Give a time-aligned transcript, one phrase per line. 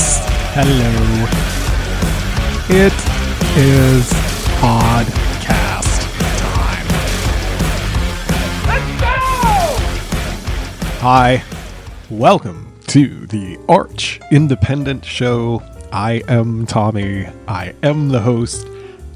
[0.00, 0.24] Yes,
[0.54, 1.28] hello.
[2.70, 2.94] It
[3.58, 4.08] is
[4.56, 6.00] podcast
[6.38, 6.86] time.
[8.66, 9.18] Let's go!
[11.00, 11.44] Hi,
[12.08, 15.62] welcome to the Arch Independent Show.
[15.92, 17.28] I am Tommy.
[17.46, 18.66] I am the host.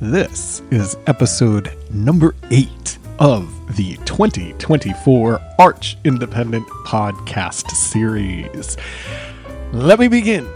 [0.03, 8.77] This is episode number eight of the 2024 Arch Independent Podcast Series.
[9.73, 10.47] Let me begin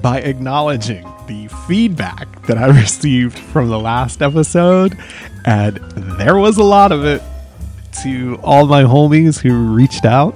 [0.00, 4.96] by acknowledging the feedback that I received from the last episode,
[5.44, 5.76] and
[6.18, 7.22] there was a lot of it.
[8.02, 10.34] To all my homies who reached out,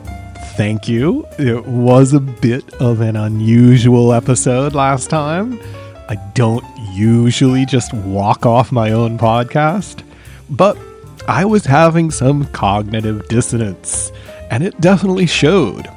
[0.57, 1.27] thank you.
[1.39, 5.59] It was a bit of an unusual episode last time.
[6.09, 10.05] I don't usually just walk off my own podcast,
[10.49, 10.79] but
[11.27, 14.13] I was having some cognitive dissonance,
[14.51, 15.89] and it definitely showed.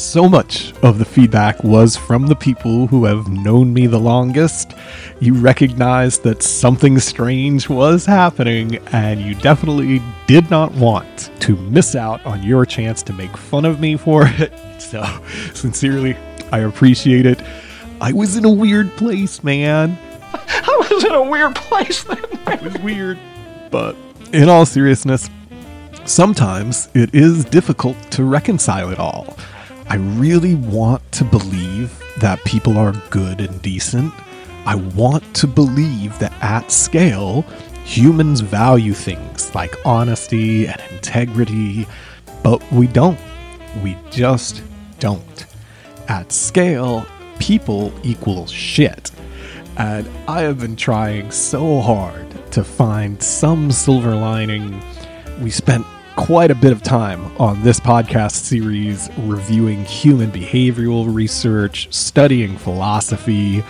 [0.00, 4.72] So much of the feedback was from the people who have known me the longest.
[5.20, 11.94] You recognized that something strange was happening, and you definitely did not want to miss
[11.94, 14.52] out on your chance to make fun of me for it.
[14.80, 15.04] So,
[15.52, 16.16] sincerely,
[16.50, 17.42] I appreciate it.
[18.00, 19.98] I was in a weird place, man.
[20.32, 22.24] I was in a weird place then.
[22.46, 23.18] It was weird.
[23.70, 23.94] But
[24.32, 25.28] in all seriousness,
[26.06, 29.36] sometimes it is difficult to reconcile it all.
[29.90, 34.14] I really want to believe that people are good and decent.
[34.64, 37.42] I want to believe that at scale,
[37.82, 41.88] humans value things like honesty and integrity,
[42.44, 43.18] but we don't.
[43.82, 44.62] We just
[45.00, 45.44] don't.
[46.06, 47.04] At scale,
[47.40, 49.10] people equal shit.
[49.76, 54.80] And I have been trying so hard to find some silver lining.
[55.40, 55.84] We spent
[56.16, 63.62] quite a bit of time on this podcast series reviewing human behavioral research, studying philosophy,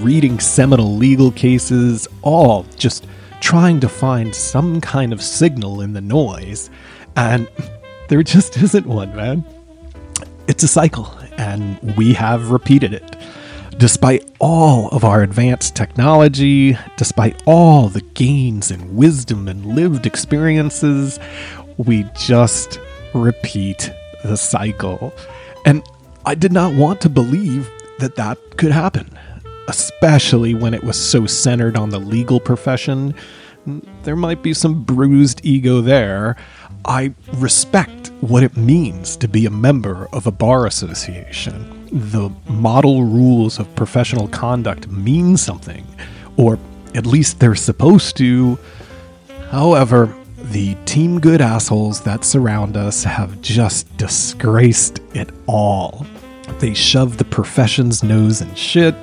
[0.00, 3.06] reading seminal legal cases, all just
[3.40, 6.70] trying to find some kind of signal in the noise.
[7.16, 7.48] And
[8.08, 9.44] there just isn't one, man.
[10.46, 13.16] It's a cycle, and we have repeated it.
[13.78, 21.18] Despite all of our advanced technology, despite all the gains in wisdom and lived experiences,
[21.78, 22.80] we just
[23.12, 23.92] repeat
[24.24, 25.12] the cycle.
[25.64, 25.82] And
[26.24, 29.08] I did not want to believe that that could happen,
[29.68, 33.14] especially when it was so centered on the legal profession.
[34.02, 36.36] There might be some bruised ego there.
[36.84, 41.88] I respect what it means to be a member of a bar association.
[41.90, 45.86] The model rules of professional conduct mean something,
[46.36, 46.58] or
[46.94, 48.58] at least they're supposed to.
[49.50, 50.14] However,
[50.50, 56.06] the team good assholes that surround us have just disgraced it all.
[56.58, 58.94] They shove the profession's nose in shit.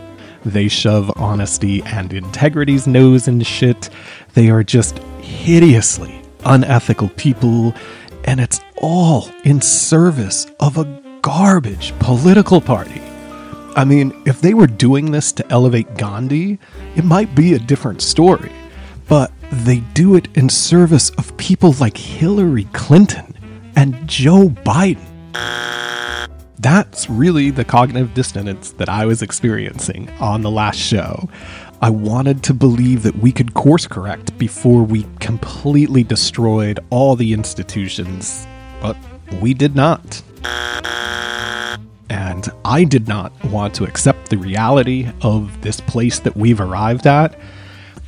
[0.46, 3.90] They shove honesty and integrity's nose in shit.
[4.34, 7.73] They are just hideously unethical people,
[8.25, 13.02] and it's all in service of a garbage political party.
[13.75, 16.59] I mean, if they were doing this to elevate Gandhi,
[16.96, 18.52] it might be a different story.
[19.08, 23.34] But they do it in service of people like Hillary Clinton
[23.76, 25.08] and Joe Biden.
[26.60, 31.28] That's really the cognitive dissonance that I was experiencing on the last show.
[31.82, 37.34] I wanted to believe that we could course correct before we completely destroyed all the
[37.34, 38.46] institutions,
[38.80, 38.96] but
[39.42, 40.22] we did not.
[42.10, 47.08] And I did not want to accept the reality of this place that we've arrived
[47.08, 47.40] at.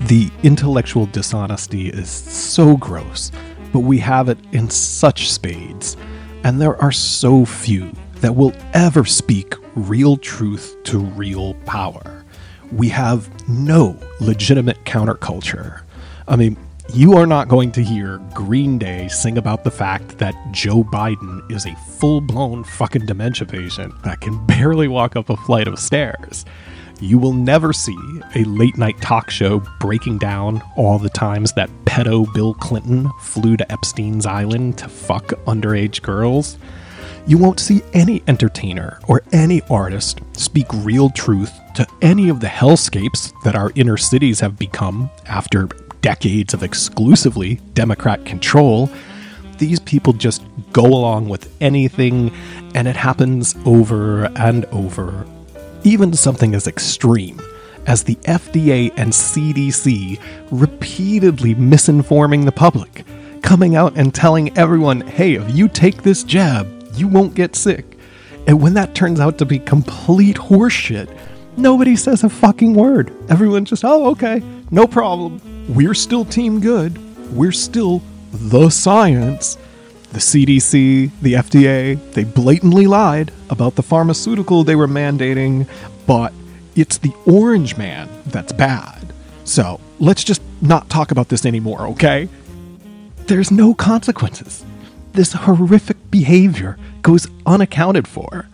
[0.02, 3.32] The intellectual dishonesty is so gross,
[3.72, 5.96] but we have it in such spades,
[6.44, 12.26] and there are so few that will ever speak real truth to real power.
[12.72, 15.82] We have no legitimate counterculture.
[16.28, 16.58] I mean,
[16.94, 21.50] you are not going to hear Green Day sing about the fact that Joe Biden
[21.52, 25.80] is a full blown fucking dementia patient that can barely walk up a flight of
[25.80, 26.46] stairs.
[27.04, 27.98] You will never see
[28.34, 33.58] a late night talk show breaking down all the times that pedo Bill Clinton flew
[33.58, 36.58] to Epstein's Island to fuck underage girls.
[37.28, 42.48] You won't see any entertainer or any artist speak real truth to any of the
[42.48, 45.68] hellscapes that our inner cities have become after
[46.00, 48.90] decades of exclusively Democrat control.
[49.58, 50.42] These people just
[50.72, 52.32] go along with anything,
[52.74, 55.28] and it happens over and over.
[55.86, 57.42] Even something as extreme
[57.88, 60.18] as the FDA and CDC
[60.50, 63.04] repeatedly misinforming the public,
[63.42, 67.98] coming out and telling everyone, hey, if you take this jab, you won't get sick.
[68.48, 71.10] And when that turns out to be complete horseshit,
[71.58, 73.14] nobody says a fucking word.
[73.30, 74.42] Everyone's just, oh, okay,
[74.72, 75.42] no problem.
[75.68, 76.98] We're still team good.
[77.36, 78.02] We're still
[78.32, 79.58] the science.
[80.14, 85.68] The CDC, the FDA, they blatantly lied about the pharmaceutical they were mandating,
[86.06, 86.32] but
[86.76, 89.12] it's the orange man that's bad.
[89.44, 92.30] So let's just not talk about this anymore, okay?
[93.26, 94.64] There's no consequences.
[95.14, 98.48] This horrific behavior goes unaccounted for.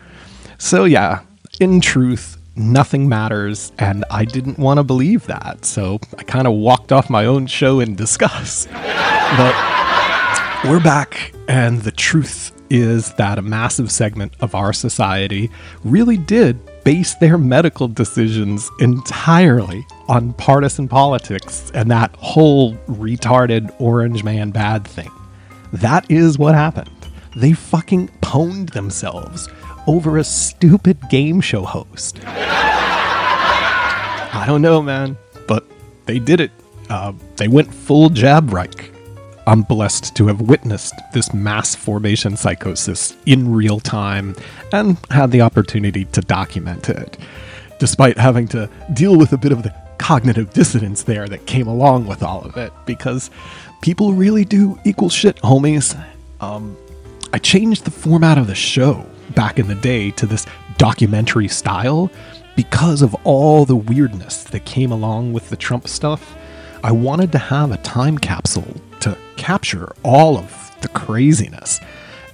[0.57, 1.23] So, yeah,
[1.59, 6.53] in truth, nothing matters, and I didn't want to believe that, so I kind of
[6.53, 8.69] walked off my own show in disgust.
[8.73, 9.55] but
[10.65, 15.49] we're back, and the truth is that a massive segment of our society
[15.83, 24.23] really did base their medical decisions entirely on partisan politics and that whole retarded orange
[24.23, 25.09] man bad thing.
[25.71, 26.91] That is what happened.
[27.35, 29.47] They fucking pwned themselves
[29.87, 32.19] over a stupid game show host.
[34.31, 35.17] I don't know, man,
[35.47, 35.65] but
[36.05, 36.51] they did it.
[36.89, 38.91] Uh, they went full jab Reich.
[39.49, 44.35] I'm blessed to have witnessed this mass formation psychosis in real time
[44.71, 47.17] and had the opportunity to document it,
[47.79, 52.05] despite having to deal with a bit of the cognitive dissonance there that came along
[52.05, 53.31] with all of it, because
[53.81, 55.99] people really do equal shit, homies.
[56.41, 56.77] Um,
[57.33, 59.03] I changed the format of the show
[59.33, 60.45] back in the day to this
[60.77, 62.11] documentary style
[62.55, 66.35] because of all the weirdness that came along with the Trump stuff.
[66.83, 68.79] I wanted to have a time capsule
[69.39, 71.79] capture all of the craziness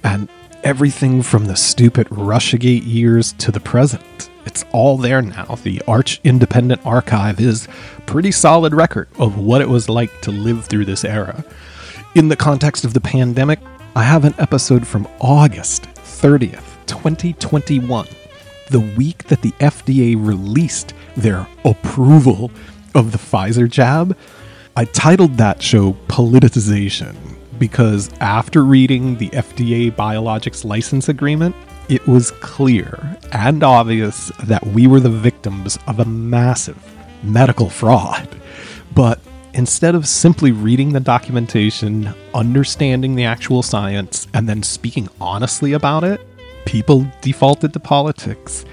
[0.02, 0.28] and
[0.64, 4.28] everything from the stupid Russiagate years to the present.
[4.44, 5.56] It's all there now.
[5.62, 7.68] The Arch Independent Archive is
[8.06, 11.44] pretty solid record of what it was like to live through this era.
[12.16, 13.60] In the context of the pandemic,
[13.94, 18.08] I have an episode from August 30th, 2021,
[18.70, 22.50] the week that the FDA released their approval
[22.96, 24.16] of the Pfizer jab.
[24.78, 27.16] I titled that show Politicization
[27.58, 31.56] because after reading the FDA Biologics License Agreement,
[31.88, 36.76] it was clear and obvious that we were the victims of a massive
[37.22, 38.28] medical fraud.
[38.94, 39.18] But
[39.54, 46.04] instead of simply reading the documentation, understanding the actual science, and then speaking honestly about
[46.04, 46.20] it,
[46.66, 48.66] people defaulted to politics.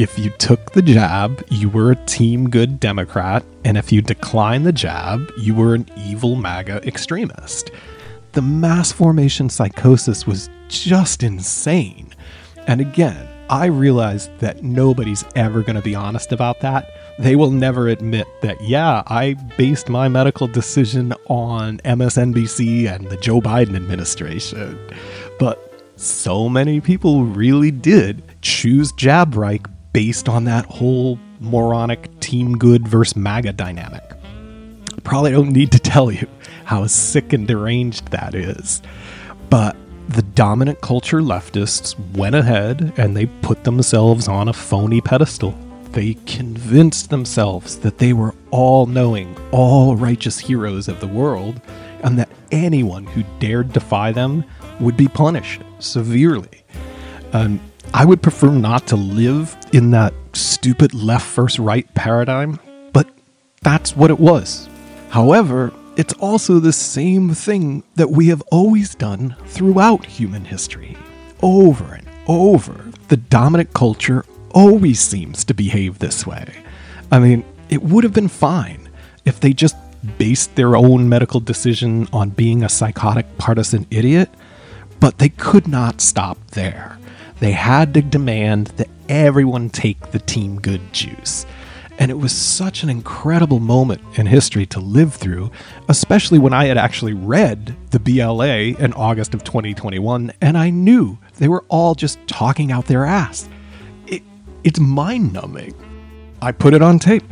[0.00, 4.64] If you took the jab, you were a team good Democrat, and if you declined
[4.64, 7.70] the jab, you were an evil MAGA extremist.
[8.32, 12.14] The mass formation psychosis was just insane.
[12.66, 16.90] And again, I realized that nobody's ever going to be honest about that.
[17.18, 23.18] They will never admit that, yeah, I based my medical decision on MSNBC and the
[23.18, 24.78] Joe Biden administration.
[25.38, 32.56] But so many people really did choose Jab Reich based on that whole moronic team
[32.56, 34.02] good versus MAGA dynamic.
[35.04, 36.26] Probably don't need to tell you
[36.64, 38.82] how sick and deranged that is.
[39.48, 39.76] But
[40.08, 45.56] the dominant culture leftists went ahead and they put themselves on a phony pedestal.
[45.92, 51.60] They convinced themselves that they were all knowing, all righteous heroes of the world,
[52.02, 54.44] and that anyone who dared defy them
[54.78, 56.62] would be punished severely.
[57.32, 57.60] And
[57.92, 62.60] I would prefer not to live in that stupid left first right paradigm,
[62.92, 63.08] but
[63.62, 64.68] that's what it was.
[65.10, 70.96] However, it's also the same thing that we have always done throughout human history.
[71.42, 76.54] Over and over, the dominant culture always seems to behave this way.
[77.10, 78.88] I mean, it would have been fine
[79.24, 79.76] if they just
[80.16, 84.30] based their own medical decision on being a psychotic partisan idiot,
[85.00, 86.99] but they could not stop there.
[87.40, 91.46] They had to demand that everyone take the team good juice.
[91.98, 95.50] And it was such an incredible moment in history to live through,
[95.88, 101.18] especially when I had actually read the BLA in August of 2021 and I knew
[101.38, 103.48] they were all just talking out their ass.
[104.06, 104.22] It,
[104.64, 105.74] it's mind numbing.
[106.40, 107.24] I put it on tape.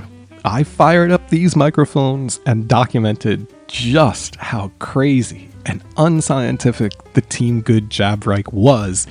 [0.44, 7.90] I fired up these microphones and documented just how crazy and unscientific the Team Good
[7.90, 9.06] Jab was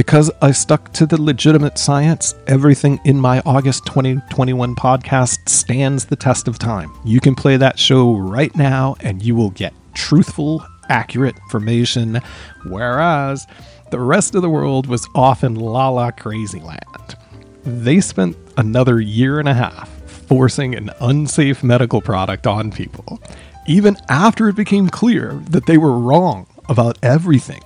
[0.00, 6.16] because I stuck to the legitimate science, everything in my August 2021 podcast stands the
[6.16, 6.90] test of time.
[7.04, 12.22] You can play that show right now and you will get truthful, accurate information,
[12.64, 13.46] whereas
[13.90, 17.16] the rest of the world was off in la la crazy land.
[17.64, 23.20] They spent another year and a half forcing an unsafe medical product on people,
[23.66, 27.60] even after it became clear that they were wrong about everything.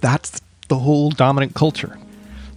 [0.00, 1.98] That's the whole dominant culture.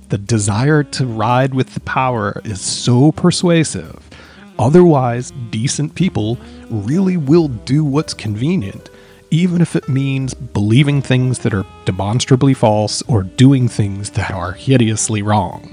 [0.09, 4.09] the desire to ride with the power is so persuasive.
[4.57, 6.37] Otherwise, decent people
[6.69, 8.89] really will do what's convenient,
[9.31, 14.51] even if it means believing things that are demonstrably false or doing things that are
[14.51, 15.71] hideously wrong.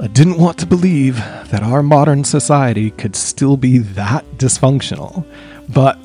[0.00, 5.24] I didn't want to believe that our modern society could still be that dysfunctional,
[5.68, 5.96] but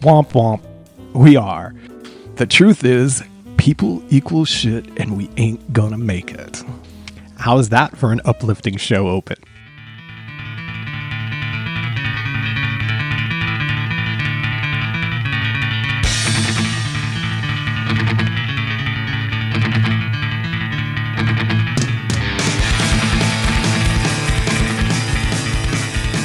[0.00, 0.62] womp womp,
[1.12, 1.74] we are.
[2.36, 3.22] The truth is,
[3.60, 6.64] people equal shit and we ain't gonna make it.
[7.36, 9.36] How's that for an uplifting show open?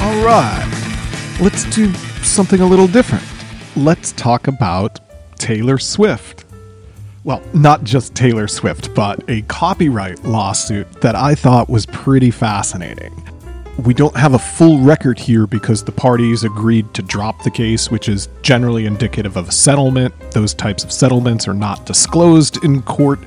[0.00, 3.24] All right, let's do something a little different.
[3.76, 5.00] Let's talk about
[5.38, 6.35] Taylor Swift.
[7.26, 13.20] Well, not just Taylor Swift, but a copyright lawsuit that I thought was pretty fascinating.
[13.84, 17.90] We don't have a full record here because the parties agreed to drop the case,
[17.90, 20.14] which is generally indicative of a settlement.
[20.30, 23.18] Those types of settlements are not disclosed in court.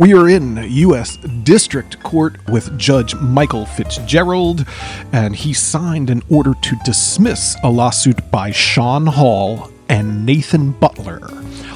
[0.00, 1.16] We are in U.S.
[1.44, 4.66] District Court with Judge Michael Fitzgerald,
[5.12, 11.30] and he signed an order to dismiss a lawsuit by Sean Hall and Nathan Butler.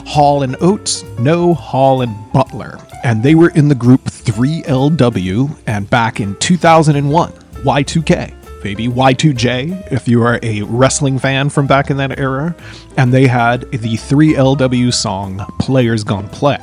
[0.09, 2.79] Hall and Oates, no Hall and Butler.
[3.05, 10.09] And they were in the group 3LW, and back in 2001, Y2K, maybe Y2J, if
[10.09, 12.57] you are a wrestling fan from back in that era,
[12.97, 16.59] and they had the 3LW song Players Gone Play.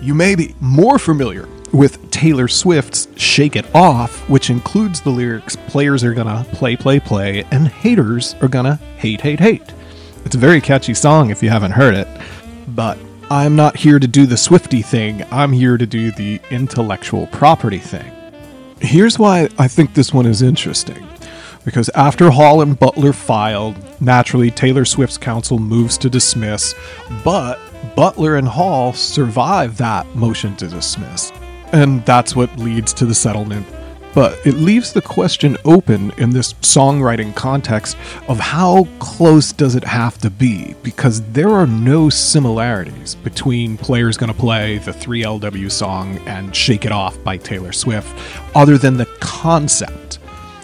[0.00, 5.56] You may be more familiar with Taylor Swift's Shake It Off, which includes the lyrics
[5.56, 9.74] Players are gonna play, play, play, and haters are gonna hate, hate, hate.
[10.28, 12.06] It's a very catchy song if you haven't heard it,
[12.68, 12.98] but
[13.30, 17.78] I'm not here to do the Swifty thing, I'm here to do the intellectual property
[17.78, 18.12] thing.
[18.78, 21.08] Here's why I think this one is interesting.
[21.64, 26.74] Because after Hall and Butler filed, naturally Taylor Swift's counsel moves to dismiss,
[27.24, 27.58] but
[27.96, 31.32] Butler and Hall survive that motion to dismiss.
[31.72, 33.66] And that's what leads to the settlement.
[34.18, 37.96] But it leaves the question open in this songwriting context
[38.26, 40.74] of how close does it have to be?
[40.82, 46.90] Because there are no similarities between Players Gonna Play, the 3LW song, and Shake It
[46.90, 48.12] Off by Taylor Swift,
[48.56, 50.18] other than the concept.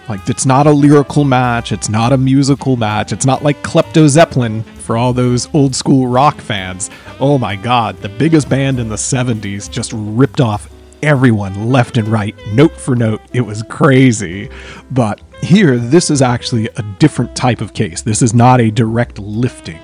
[0.08, 4.08] Like, it's not a lyrical match, it's not a musical match, it's not like Klepto
[4.08, 6.90] Zeppelin for all those old school rock fans.
[7.20, 12.08] Oh my god, the biggest band in the 70s just ripped off everyone left and
[12.08, 13.20] right, note for note.
[13.32, 14.50] It was crazy.
[14.90, 18.02] But here, this is actually a different type of case.
[18.02, 19.80] This is not a direct lifting.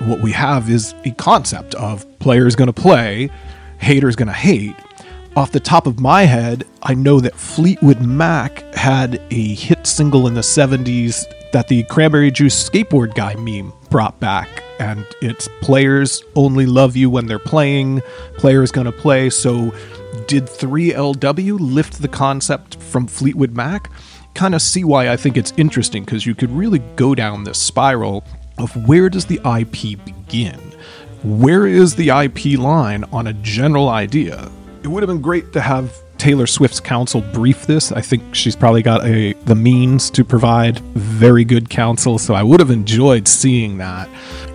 [0.00, 3.30] What we have is a concept of players going to play,
[3.78, 4.76] haters going to hate.
[5.36, 10.26] Off the top of my head, I know that Fleetwood Mac had a hit single
[10.26, 14.62] in the 70s that the Cranberry Juice skateboard guy meme brought back.
[14.80, 18.02] And it's players only love you when they're playing,
[18.36, 19.30] players gonna play.
[19.30, 19.72] So
[20.26, 23.90] did 3LW lift the concept from Fleetwood Mac?
[24.34, 27.60] Kind of see why I think it's interesting because you could really go down this
[27.60, 28.24] spiral
[28.58, 30.58] of where does the IP begin?
[31.22, 34.50] Where is the IP line on a general idea?
[34.82, 37.90] It would have been great to have Taylor Swift's counsel brief this.
[37.90, 42.44] I think she's probably got a the means to provide very good counsel, so I
[42.44, 44.08] would have enjoyed seeing that.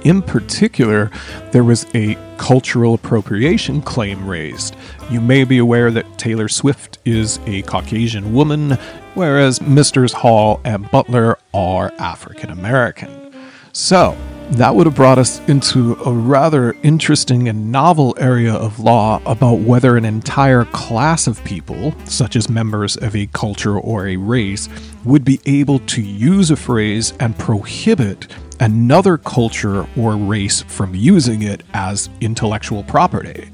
[0.05, 1.11] In particular,
[1.51, 4.77] there was a cultural appropriation claim raised.
[5.09, 8.77] You may be aware that Taylor Swift is a Caucasian woman,
[9.15, 13.33] whereas Misters Hall and Butler are African American.
[13.73, 14.15] So,
[14.51, 19.59] that would have brought us into a rather interesting and novel area of law about
[19.59, 24.69] whether an entire class of people, such as members of a culture or a race,
[25.03, 31.43] would be able to use a phrase and prohibit another culture or race from using
[31.43, 33.49] it as intellectual property.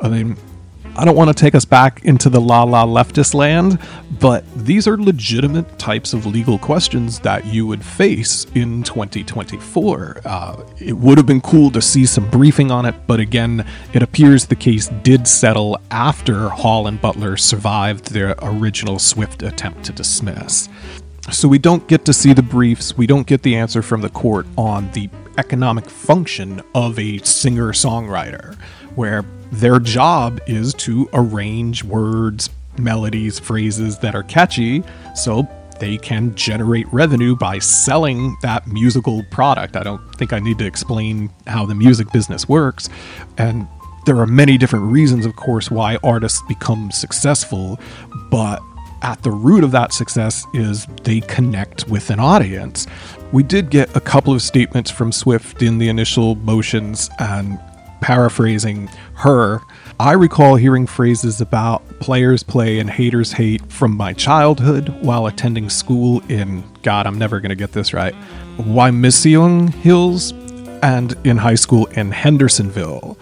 [0.00, 0.36] I mean,
[0.98, 3.78] I don't want to take us back into the la la leftist land,
[4.18, 10.22] but these are legitimate types of legal questions that you would face in 2024.
[10.24, 14.02] Uh, it would have been cool to see some briefing on it, but again, it
[14.02, 19.92] appears the case did settle after Hall and Butler survived their original Swift attempt to
[19.92, 20.68] dismiss.
[21.30, 24.08] So we don't get to see the briefs, we don't get the answer from the
[24.08, 28.56] court on the economic function of a singer songwriter,
[28.96, 34.82] where their job is to arrange words, melodies, phrases that are catchy
[35.14, 35.48] so
[35.80, 39.76] they can generate revenue by selling that musical product.
[39.76, 42.88] I don't think I need to explain how the music business works.
[43.36, 43.68] And
[44.06, 47.78] there are many different reasons, of course, why artists become successful,
[48.30, 48.60] but
[49.02, 52.86] at the root of that success is they connect with an audience.
[53.32, 57.60] We did get a couple of statements from Swift in the initial motions, and
[58.00, 59.60] paraphrasing her,
[60.00, 65.68] I recall hearing phrases about players play and haters hate from my childhood while attending
[65.70, 68.14] school in, God, I'm never going to get this right,
[68.58, 70.32] Wyomissing Hills,
[70.82, 73.18] and in high school in Hendersonville.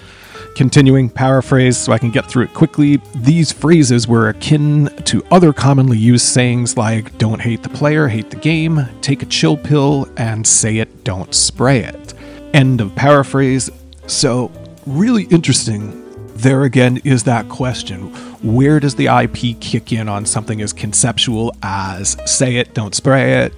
[0.57, 5.53] Continuing paraphrase so I can get through it quickly, these phrases were akin to other
[5.53, 10.09] commonly used sayings like don't hate the player, hate the game, take a chill pill,
[10.17, 12.15] and say it, don't spray it.
[12.55, 13.69] End of paraphrase.
[14.07, 14.51] So,
[14.87, 16.03] really interesting.
[16.37, 18.09] There again is that question
[18.43, 23.45] where does the IP kick in on something as conceptual as say it, don't spray
[23.45, 23.55] it?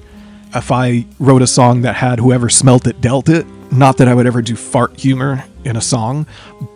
[0.55, 4.15] If I wrote a song that had whoever smelt it dealt it, not that I
[4.15, 6.27] would ever do fart humor in a song,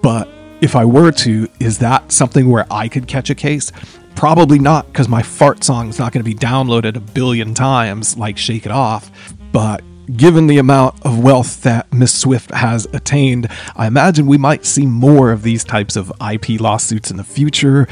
[0.02, 0.28] but
[0.60, 3.72] if I were to, is that something where I could catch a case?
[4.14, 8.16] Probably not, because my fart song is not going to be downloaded a billion times
[8.18, 9.10] like Shake It Off.
[9.52, 9.82] But
[10.16, 14.86] given the amount of wealth that Miss Swift has attained, I imagine we might see
[14.86, 17.86] more of these types of IP lawsuits in the future.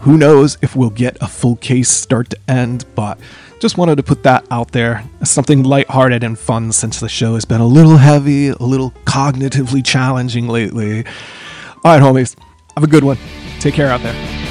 [0.00, 3.18] Who knows if we'll get a full case start to end, but
[3.60, 7.44] just wanted to put that out there something lighthearted and fun since the show has
[7.44, 11.04] been a little heavy, a little cognitively challenging lately.
[11.84, 12.36] All right, homies,
[12.74, 13.18] have a good one.
[13.60, 14.43] Take care out there.